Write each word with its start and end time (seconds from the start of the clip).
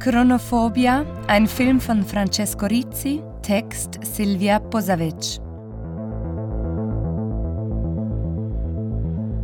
Chronophobia, 0.00 1.04
ein 1.26 1.46
Film 1.46 1.78
von 1.78 2.02
Francesco 2.06 2.64
Rizzi, 2.64 3.22
Text 3.42 3.98
Silvia 4.02 4.58
Posavec. 4.58 5.38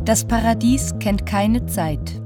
Das 0.03 0.25
Paradies 0.25 0.95
kennt 0.99 1.27
keine 1.27 1.67
Zeit. 1.67 2.19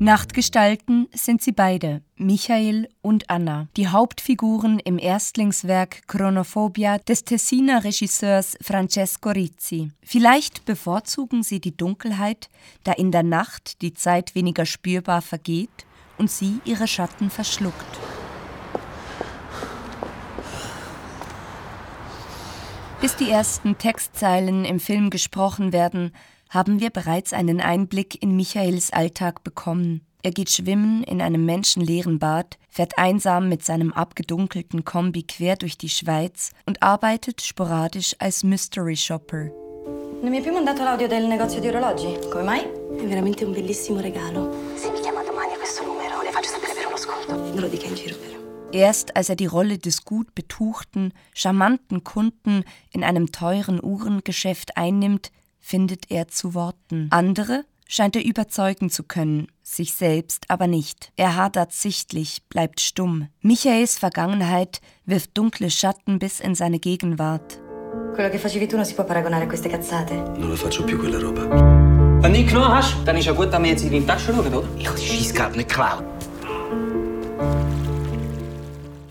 Nachtgestalten 0.00 1.08
sind 1.14 1.40
sie 1.40 1.52
beide, 1.52 2.02
Michael 2.16 2.90
und 3.00 3.30
Anna, 3.30 3.68
die 3.74 3.88
Hauptfiguren 3.88 4.78
im 4.78 4.98
Erstlingswerk 4.98 6.06
Chronophobia 6.08 6.98
des 6.98 7.24
Tessiner 7.24 7.84
Regisseurs 7.84 8.58
Francesco 8.60 9.30
Rizzi. 9.30 9.92
Vielleicht 10.02 10.66
bevorzugen 10.66 11.42
sie 11.42 11.60
die 11.60 11.74
Dunkelheit, 11.74 12.50
da 12.84 12.92
in 12.92 13.10
der 13.10 13.22
Nacht 13.22 13.80
die 13.80 13.94
Zeit 13.94 14.34
weniger 14.34 14.66
spürbar 14.66 15.22
vergeht 15.22 15.86
und 16.20 16.30
sie 16.30 16.60
ihre 16.64 16.86
Schatten 16.86 17.30
verschluckt. 17.30 17.98
Bis 23.00 23.16
die 23.16 23.30
ersten 23.30 23.78
Textzeilen 23.78 24.66
im 24.66 24.78
Film 24.78 25.08
gesprochen 25.08 25.72
werden, 25.72 26.12
haben 26.50 26.80
wir 26.80 26.90
bereits 26.90 27.32
einen 27.32 27.60
Einblick 27.60 28.22
in 28.22 28.36
Michaels 28.36 28.92
Alltag 28.92 29.42
bekommen. 29.42 30.02
Er 30.22 30.32
geht 30.32 30.50
schwimmen 30.50 31.02
in 31.04 31.22
einem 31.22 31.46
menschenleeren 31.46 32.18
Bad, 32.18 32.58
fährt 32.68 32.98
einsam 32.98 33.48
mit 33.48 33.64
seinem 33.64 33.92
abgedunkelten 33.94 34.84
Kombi 34.84 35.22
quer 35.22 35.56
durch 35.56 35.78
die 35.78 35.88
Schweiz 35.88 36.50
und 36.66 36.82
arbeitet 36.82 37.40
sporadisch 37.40 38.14
als 38.18 38.44
Mystery 38.44 38.96
Shopper. 38.96 39.50
Non 40.20 40.28
mi 40.28 40.36
hai 40.36 40.42
più 40.42 40.52
mandato 40.52 40.82
l'audio 40.82 41.08
del 41.08 41.26
negozio 41.26 41.60
di 41.60 41.68
orologi? 41.68 42.18
Come 42.30 42.42
mai? 42.42 42.60
È 42.60 43.06
veramente 43.06 43.46
un 43.46 43.52
bellissimo 43.52 44.00
regalo. 44.00 44.54
Se 44.74 44.92
Erst 48.72 49.16
als 49.16 49.28
er 49.28 49.36
die 49.36 49.46
Rolle 49.46 49.78
des 49.78 50.04
gut 50.04 50.34
betuchten, 50.34 51.12
charmanten 51.34 52.04
Kunden 52.04 52.64
in 52.92 53.02
einem 53.02 53.32
teuren 53.32 53.82
Uhrengeschäft 53.82 54.76
einnimmt, 54.76 55.32
findet 55.58 56.10
er 56.10 56.28
zu 56.28 56.54
Worten. 56.54 57.08
Andere 57.10 57.64
scheint 57.88 58.14
er 58.14 58.24
überzeugen 58.24 58.88
zu 58.88 59.02
können, 59.02 59.48
sich 59.62 59.94
selbst 59.94 60.44
aber 60.48 60.68
nicht. 60.68 61.12
Er 61.16 61.34
hadert 61.34 61.72
sichtlich, 61.72 62.42
bleibt 62.48 62.80
stumm. 62.80 63.28
Michaels 63.42 63.98
Vergangenheit 63.98 64.80
wirft 65.04 65.36
dunkle 65.36 65.70
Schatten 65.70 66.20
bis 66.20 66.38
in 66.38 66.54
seine 66.54 66.78
Gegenwart. 66.78 67.58
Quello 68.14 68.30
che 68.30 68.38
facevi 68.38 68.68
tu 68.68 68.76
non 68.76 68.84
si 68.84 68.94
può 68.94 69.04
paragonare 69.04 69.44
a 69.44 69.46
queste 69.46 69.68
cazzate. 69.68 70.14
Non 70.14 70.50
la 70.50 70.56
faccio 70.56 70.84
più 70.84 70.98
quella 70.98 71.18
roba. 71.18 71.88
Nick 72.28 72.52
Noash, 72.52 72.96
dann 73.04 73.16
ist 73.16 73.26
ja 73.26 73.32
gut, 73.32 73.52
dass 73.52 73.60
wir 73.60 73.70
jetzt 73.70 73.82
in 73.82 73.90
die 73.90 74.06
Tasche 74.06 74.32
schauen, 74.32 74.46
oder? 74.46 74.62
Ich 74.78 74.86
habe 74.86 74.98
die 74.98 75.06
Scheissgabe 75.06 75.56
nicht 75.56 75.68
geklaut. 75.68 76.04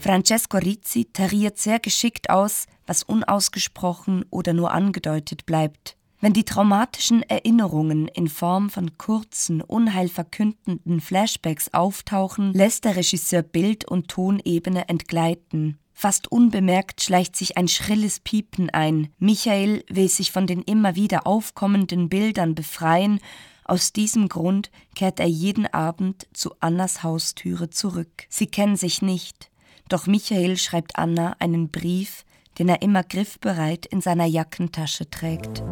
Francesco 0.09 0.57
Rizzi 0.57 1.05
tariert 1.13 1.59
sehr 1.59 1.77
geschickt 1.77 2.31
aus, 2.31 2.65
was 2.87 3.03
unausgesprochen 3.03 4.25
oder 4.31 4.53
nur 4.53 4.71
angedeutet 4.71 5.45
bleibt. 5.45 5.97
Wenn 6.19 6.33
die 6.33 6.45
traumatischen 6.45 7.21
Erinnerungen 7.21 8.07
in 8.07 8.27
Form 8.27 8.71
von 8.71 8.97
kurzen, 8.97 9.61
unheilverkündenden 9.61 10.99
Flashbacks 10.99 11.75
auftauchen, 11.75 12.53
lässt 12.53 12.85
der 12.85 12.95
Regisseur 12.95 13.43
Bild- 13.43 13.87
und 13.87 14.07
Tonebene 14.07 14.89
entgleiten. 14.89 15.77
Fast 15.93 16.31
unbemerkt 16.31 17.03
schleicht 17.03 17.35
sich 17.35 17.55
ein 17.59 17.67
schrilles 17.67 18.19
Piepen 18.19 18.71
ein. 18.71 19.09
Michael 19.19 19.83
will 19.89 20.09
sich 20.09 20.31
von 20.31 20.47
den 20.47 20.63
immer 20.63 20.95
wieder 20.95 21.27
aufkommenden 21.27 22.09
Bildern 22.09 22.55
befreien. 22.55 23.19
Aus 23.63 23.93
diesem 23.93 24.27
Grund 24.27 24.71
kehrt 24.95 25.19
er 25.19 25.27
jeden 25.27 25.67
Abend 25.67 26.25
zu 26.33 26.55
Annas 26.61 27.03
Haustüre 27.03 27.69
zurück. 27.69 28.25
Sie 28.27 28.47
kennen 28.47 28.75
sich 28.75 29.03
nicht. 29.03 29.51
Doch 29.89 30.05
Michael 30.05 30.57
schreibt 30.57 30.97
Anna 30.97 31.35
einen 31.39 31.69
Brief, 31.69 32.23
den 32.59 32.69
er 32.69 32.83
immer 32.83 33.03
griffbereit 33.03 33.87
in 33.87 34.01
seiner 34.01 34.25
Jackentasche 34.25 35.09
trägt. 35.09 35.63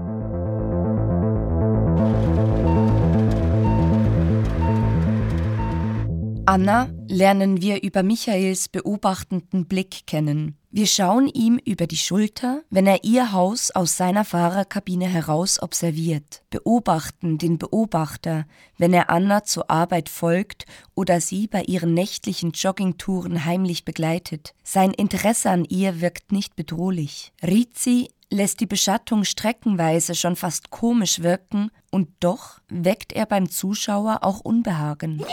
Anna 6.47 6.89
lernen 7.09 7.61
wir 7.61 7.83
über 7.83 8.03
Michaels 8.03 8.69
beobachtenden 8.69 9.65
Blick 9.65 10.07
kennen. 10.07 10.57
Wir 10.69 10.85
schauen 10.85 11.27
ihm 11.27 11.59
über 11.65 11.87
die 11.87 11.97
Schulter, 11.97 12.61
wenn 12.69 12.85
er 12.85 13.03
ihr 13.03 13.31
Haus 13.31 13.71
aus 13.71 13.97
seiner 13.97 14.25
Fahrerkabine 14.25 15.07
heraus 15.07 15.61
observiert, 15.61 16.43
beobachten 16.49 17.37
den 17.37 17.57
Beobachter, 17.57 18.45
wenn 18.77 18.93
er 18.93 19.09
Anna 19.09 19.43
zur 19.43 19.71
Arbeit 19.71 20.09
folgt 20.09 20.65
oder 20.93 21.19
sie 21.21 21.47
bei 21.47 21.63
ihren 21.63 21.93
nächtlichen 21.93 22.51
Joggingtouren 22.51 23.45
heimlich 23.45 23.85
begleitet. 23.85 24.53
Sein 24.63 24.91
Interesse 24.91 25.49
an 25.49 25.65
ihr 25.65 26.01
wirkt 26.01 26.31
nicht 26.31 26.55
bedrohlich. 26.55 27.31
Rizzi 27.41 28.09
lässt 28.29 28.59
die 28.59 28.65
Beschattung 28.65 29.23
streckenweise 29.23 30.15
schon 30.15 30.35
fast 30.35 30.69
komisch 30.69 31.21
wirken, 31.21 31.71
und 31.89 32.09
doch 32.19 32.59
weckt 32.67 33.13
er 33.13 33.25
beim 33.25 33.49
Zuschauer 33.49 34.19
auch 34.21 34.41
Unbehagen. 34.41 35.23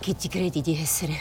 Chi 0.00 0.14
ti 0.14 0.28
credi 0.28 0.62
di 0.62 0.80
essere? 0.80 1.14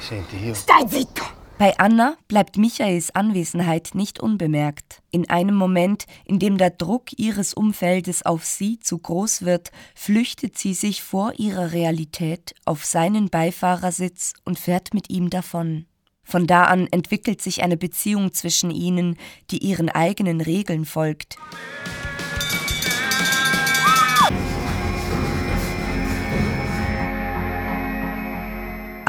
Senti, 0.00 0.36
io... 0.44 0.54
Stai 0.54 0.88
zitto! 0.88 1.22
Bei 1.56 1.78
Anna 1.78 2.16
bleibt 2.26 2.56
Michaels 2.56 3.14
Anwesenheit 3.14 3.90
nicht 3.94 4.18
unbemerkt. 4.18 5.00
In 5.12 5.30
einem 5.30 5.54
Moment, 5.54 6.06
in 6.24 6.40
dem 6.40 6.58
der 6.58 6.70
Druck 6.70 7.16
ihres 7.16 7.54
Umfeldes 7.54 8.26
auf 8.26 8.44
sie 8.44 8.80
zu 8.80 8.98
groß 8.98 9.42
wird, 9.42 9.70
flüchtet 9.94 10.58
sie 10.58 10.74
sich 10.74 11.00
vor 11.00 11.34
ihrer 11.36 11.70
Realität 11.70 12.56
auf 12.64 12.84
seinen 12.84 13.30
Beifahrersitz 13.30 14.32
und 14.44 14.58
fährt 14.58 14.92
mit 14.92 15.10
ihm 15.10 15.30
davon. 15.30 15.86
Von 16.24 16.48
da 16.48 16.64
an 16.64 16.88
entwickelt 16.90 17.40
sich 17.40 17.62
eine 17.62 17.76
Beziehung 17.76 18.32
zwischen 18.32 18.72
ihnen, 18.72 19.16
die 19.52 19.58
ihren 19.58 19.88
eigenen 19.88 20.40
Regeln 20.40 20.84
folgt. 20.84 21.36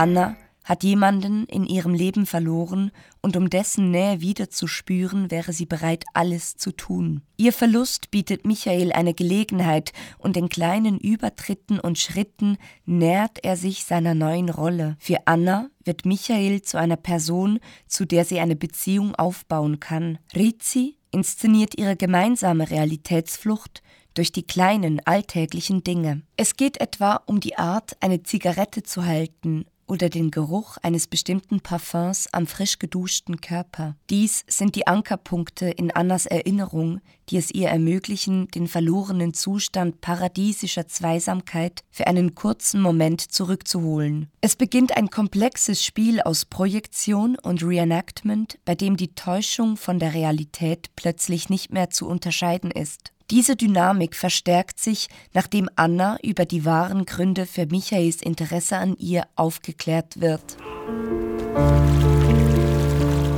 Anna 0.03 0.35
hat 0.65 0.83
jemanden 0.83 1.45
in 1.45 1.65
ihrem 1.65 1.93
Leben 1.93 2.25
verloren 2.25 2.91
und 3.21 3.37
um 3.37 3.49
dessen 3.49 3.89
Nähe 3.89 4.19
wieder 4.19 4.49
zu 4.49 4.67
spüren, 4.67 5.31
wäre 5.31 5.53
sie 5.53 5.65
bereit, 5.65 6.03
alles 6.13 6.57
zu 6.57 6.73
tun. 6.73 7.21
Ihr 7.37 7.53
Verlust 7.53 8.11
bietet 8.11 8.45
Michael 8.45 8.91
eine 8.91 9.13
Gelegenheit 9.13 9.93
und 10.17 10.35
in 10.35 10.49
kleinen 10.49 10.99
Übertritten 10.99 11.79
und 11.79 11.99
Schritten 11.99 12.57
nähert 12.85 13.45
er 13.45 13.55
sich 13.55 13.85
seiner 13.85 14.13
neuen 14.13 14.49
Rolle. 14.49 14.97
Für 14.99 15.19
Anna 15.25 15.69
wird 15.85 16.05
Michael 16.05 16.63
zu 16.63 16.77
einer 16.77 16.97
Person, 16.97 17.59
zu 17.87 18.03
der 18.03 18.25
sie 18.25 18.41
eine 18.41 18.57
Beziehung 18.57 19.15
aufbauen 19.15 19.79
kann. 19.79 20.17
Rizzi 20.35 20.97
inszeniert 21.11 21.77
ihre 21.77 21.95
gemeinsame 21.95 22.69
Realitätsflucht 22.69 23.81
durch 24.15 24.33
die 24.33 24.43
kleinen 24.43 24.99
alltäglichen 25.05 25.83
Dinge. 25.83 26.23
Es 26.35 26.57
geht 26.57 26.81
etwa 26.81 27.21
um 27.25 27.39
die 27.39 27.57
Art, 27.57 27.95
eine 28.01 28.21
Zigarette 28.21 28.83
zu 28.83 29.05
halten 29.05 29.65
oder 29.87 30.09
den 30.09 30.31
Geruch 30.31 30.77
eines 30.81 31.07
bestimmten 31.07 31.59
Parfums 31.61 32.27
am 32.31 32.47
frisch 32.47 32.79
geduschten 32.79 33.41
Körper. 33.41 33.95
Dies 34.09 34.43
sind 34.47 34.75
die 34.75 34.87
Ankerpunkte 34.87 35.69
in 35.69 35.91
Annas 35.91 36.25
Erinnerung, 36.25 37.01
die 37.29 37.37
es 37.37 37.51
ihr 37.51 37.69
ermöglichen, 37.69 38.47
den 38.49 38.67
verlorenen 38.67 39.33
Zustand 39.33 40.01
paradiesischer 40.01 40.87
Zweisamkeit 40.87 41.81
für 41.91 42.07
einen 42.07 42.35
kurzen 42.35 42.81
Moment 42.81 43.21
zurückzuholen. 43.21 44.29
Es 44.41 44.55
beginnt 44.55 44.97
ein 44.97 45.09
komplexes 45.09 45.83
Spiel 45.83 46.21
aus 46.21 46.45
Projektion 46.45 47.37
und 47.41 47.63
Reenactment, 47.63 48.59
bei 48.65 48.75
dem 48.75 48.97
die 48.97 49.15
Täuschung 49.15 49.77
von 49.77 49.99
der 49.99 50.13
Realität 50.13 50.89
plötzlich 50.95 51.49
nicht 51.49 51.71
mehr 51.71 51.89
zu 51.89 52.07
unterscheiden 52.07 52.71
ist. 52.71 53.13
Diese 53.33 53.55
Dynamik 53.55 54.15
verstärkt 54.15 54.79
sich, 54.79 55.07
nachdem 55.33 55.67
Anna 55.75 56.19
über 56.21 56.45
die 56.45 56.65
wahren 56.65 57.05
Gründe 57.05 57.47
für 57.47 57.65
Michaels 57.65 58.21
Interesse 58.21 58.77
an 58.77 58.95
ihr 58.99 59.23
aufgeklärt 59.35 60.21
wird. 60.21 60.55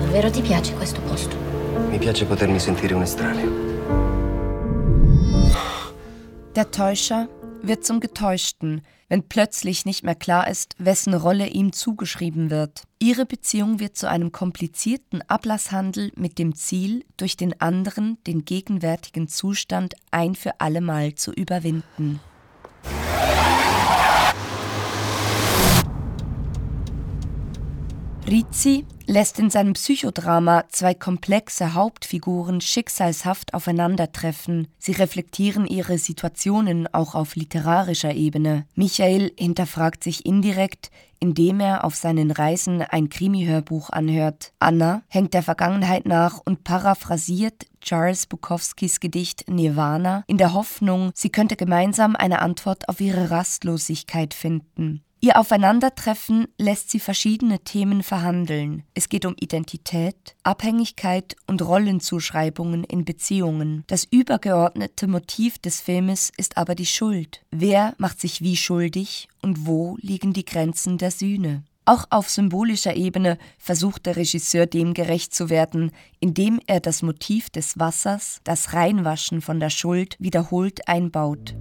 Davvero 0.01 0.29
ti 0.29 0.41
piace 0.41 0.73
questo 0.75 0.99
posto? 0.99 1.37
Mi 1.89 1.97
piace 1.97 2.25
potermi 2.25 2.59
sentire 2.59 2.93
un 2.93 3.03
estraneo. 3.03 3.49
Der 6.55 6.69
Täuscher 6.69 7.29
wird 7.67 7.85
zum 7.85 7.99
Getäuschten, 7.99 8.81
wenn 9.07 9.27
plötzlich 9.27 9.85
nicht 9.85 10.03
mehr 10.03 10.15
klar 10.15 10.49
ist, 10.49 10.75
wessen 10.77 11.13
Rolle 11.13 11.47
ihm 11.47 11.73
zugeschrieben 11.73 12.49
wird. 12.49 12.83
Ihre 12.99 13.25
Beziehung 13.25 13.79
wird 13.79 13.97
zu 13.97 14.09
einem 14.09 14.31
komplizierten 14.31 15.21
Ablasshandel 15.23 16.11
mit 16.15 16.39
dem 16.39 16.55
Ziel, 16.55 17.05
durch 17.17 17.37
den 17.37 17.59
anderen 17.61 18.17
den 18.25 18.45
gegenwärtigen 18.45 19.27
Zustand 19.27 19.95
ein 20.11 20.35
für 20.35 20.59
allemal 20.59 21.15
zu 21.15 21.31
überwinden. 21.31 22.19
Rizzi 28.27 28.87
lässt 29.05 29.37
in 29.37 29.51
seinem 29.51 29.73
Psychodrama 29.73 30.63
zwei 30.69 30.95
komplexe 30.95 31.75
Hauptfiguren 31.75 32.59
schicksalshaft 32.59 33.53
aufeinandertreffen. 33.53 34.67
Sie 34.79 34.93
reflektieren 34.93 35.67
ihre 35.67 35.99
Situationen 35.99 36.91
auch 36.91 37.13
auf 37.13 37.35
literarischer 37.35 38.15
Ebene. 38.15 38.65
Michael 38.73 39.31
hinterfragt 39.37 40.03
sich 40.03 40.25
indirekt, 40.25 40.89
indem 41.19 41.59
er 41.59 41.83
auf 41.83 41.93
seinen 41.93 42.31
Reisen 42.31 42.81
ein 42.81 43.09
Krimi-Hörbuch 43.09 43.91
anhört. 43.91 44.53
Anna 44.57 45.03
hängt 45.07 45.35
der 45.35 45.43
Vergangenheit 45.43 46.07
nach 46.07 46.41
und 46.43 46.63
paraphrasiert 46.63 47.67
Charles 47.79 48.25
Bukowskis 48.25 48.99
Gedicht 48.99 49.47
Nirvana 49.47 50.23
in 50.25 50.39
der 50.39 50.53
Hoffnung, 50.53 51.11
sie 51.13 51.29
könnte 51.29 51.55
gemeinsam 51.55 52.15
eine 52.15 52.41
Antwort 52.41 52.89
auf 52.89 52.99
ihre 52.99 53.29
Rastlosigkeit 53.29 54.33
finden. 54.33 55.04
Ihr 55.21 55.39
Aufeinandertreffen 55.39 56.47
lässt 56.59 56.91
sie 56.91 56.99
verschiedene 56.99 57.59
Themen 57.59 58.03
verhandeln. 58.03 58.83
Es 58.93 59.09
geht 59.09 59.25
um 59.25 59.35
Identität, 59.39 60.35
Abhängigkeit 60.43 61.35
und 61.47 61.61
Rollenzuschreibungen 61.61 62.83
in 62.83 63.05
Beziehungen. 63.05 63.83
Das 63.87 64.05
übergeordnete 64.05 65.07
Motiv 65.07 65.57
des 65.57 65.81
Filmes 65.81 66.31
ist 66.37 66.57
aber 66.57 66.75
die 66.75 66.85
Schuld. 66.85 67.41
Wer 67.49 67.95
macht 67.97 68.19
sich 68.19 68.41
wie 68.41 68.55
schuldig 68.55 69.27
und 69.41 69.65
wo 69.65 69.97
liegen 69.99 70.33
die 70.33 70.45
Grenzen 70.45 70.97
der 70.97 71.11
Sühne? 71.11 71.63
Auch 71.87 72.05
auf 72.09 72.29
symbolischer 72.29 72.95
Ebene 72.95 73.37
versucht 73.59 74.07
der 74.07 74.15
Regisseur 74.15 74.65
dem 74.65 74.95
gerecht 74.95 75.35
zu 75.35 75.51
werden, 75.51 75.91
indem 76.19 76.59
er 76.65 76.79
das 76.79 77.03
Motiv 77.03 77.51
des 77.51 77.77
Wassers, 77.77 78.41
das 78.43 78.73
Reinwaschen 78.73 79.41
von 79.41 79.59
der 79.59 79.69
Schuld, 79.69 80.17
wiederholt 80.19 80.87
einbaut. 80.87 81.55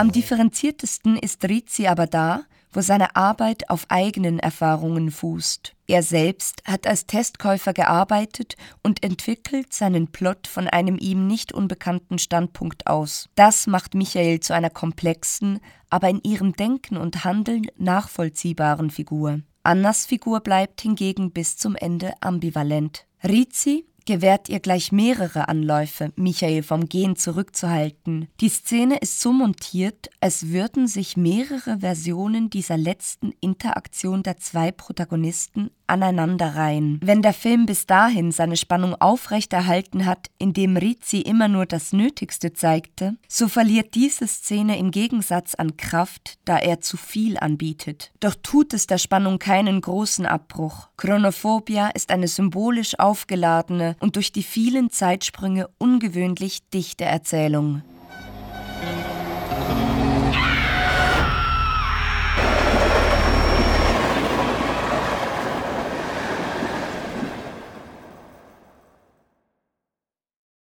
Am 0.00 0.12
differenziertesten 0.12 1.18
ist 1.18 1.46
Rizzi 1.46 1.86
aber 1.86 2.06
da, 2.06 2.44
wo 2.72 2.80
seine 2.80 3.16
Arbeit 3.16 3.68
auf 3.68 3.84
eigenen 3.90 4.38
Erfahrungen 4.38 5.10
fußt. 5.10 5.74
Er 5.88 6.02
selbst 6.02 6.62
hat 6.64 6.86
als 6.86 7.04
Testkäufer 7.04 7.74
gearbeitet 7.74 8.56
und 8.82 9.04
entwickelt 9.04 9.74
seinen 9.74 10.10
Plot 10.10 10.46
von 10.46 10.68
einem 10.68 10.96
ihm 10.96 11.26
nicht 11.26 11.52
unbekannten 11.52 12.18
Standpunkt 12.18 12.86
aus. 12.86 13.28
Das 13.34 13.66
macht 13.66 13.92
Michael 13.92 14.40
zu 14.40 14.54
einer 14.54 14.70
komplexen, 14.70 15.60
aber 15.90 16.08
in 16.08 16.22
ihrem 16.22 16.54
Denken 16.54 16.96
und 16.96 17.26
Handeln 17.26 17.66
nachvollziehbaren 17.76 18.88
Figur. 18.88 19.40
Annas 19.64 20.06
Figur 20.06 20.40
bleibt 20.40 20.80
hingegen 20.80 21.30
bis 21.30 21.58
zum 21.58 21.76
Ende 21.76 22.14
ambivalent. 22.22 23.04
Rizzi 23.22 23.84
gewährt 24.06 24.48
ihr 24.48 24.60
gleich 24.60 24.92
mehrere 24.92 25.48
Anläufe, 25.48 26.12
Michael 26.16 26.62
vom 26.62 26.88
Gehen 26.88 27.16
zurückzuhalten. 27.16 28.28
Die 28.40 28.48
Szene 28.48 28.98
ist 28.98 29.20
so 29.20 29.32
montiert, 29.32 30.10
als 30.20 30.48
würden 30.48 30.86
sich 30.86 31.16
mehrere 31.16 31.80
Versionen 31.80 32.50
dieser 32.50 32.76
letzten 32.76 33.32
Interaktion 33.40 34.22
der 34.22 34.36
zwei 34.36 34.72
Protagonisten 34.72 35.70
aneinanderreihen. 35.90 37.00
Wenn 37.02 37.20
der 37.20 37.32
Film 37.32 37.66
bis 37.66 37.84
dahin 37.84 38.30
seine 38.32 38.56
Spannung 38.56 38.94
aufrechterhalten 38.94 40.06
hat, 40.06 40.28
indem 40.38 40.76
Rizzi 40.76 41.20
immer 41.20 41.48
nur 41.48 41.66
das 41.66 41.92
Nötigste 41.92 42.52
zeigte, 42.52 43.16
so 43.28 43.48
verliert 43.48 43.94
diese 43.94 44.26
Szene 44.26 44.78
im 44.78 44.92
Gegensatz 44.92 45.54
an 45.56 45.76
Kraft, 45.76 46.38
da 46.44 46.58
er 46.58 46.80
zu 46.80 46.96
viel 46.96 47.36
anbietet. 47.38 48.12
Doch 48.20 48.36
tut 48.40 48.72
es 48.72 48.86
der 48.86 48.98
Spannung 48.98 49.38
keinen 49.38 49.80
großen 49.80 50.26
Abbruch. 50.26 50.88
Chronophobia 50.96 51.88
ist 51.88 52.10
eine 52.10 52.28
symbolisch 52.28 52.98
aufgeladene 52.98 53.89
und 54.00 54.16
durch 54.16 54.32
die 54.32 54.42
vielen 54.42 54.90
Zeitsprünge 54.90 55.68
ungewöhnlich 55.78 56.60
dichte 56.72 57.04
Erzählung. 57.04 57.82